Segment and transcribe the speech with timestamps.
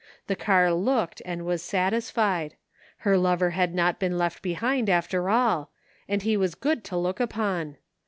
[0.25, 2.55] The car looked and was satisfied.
[3.05, 5.69] Her lover had not been left behind after all,
[6.09, 7.77] and he was good to look upon.